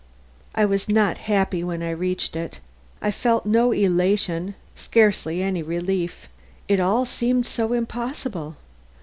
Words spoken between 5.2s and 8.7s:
any relief. It all seemed so impossible.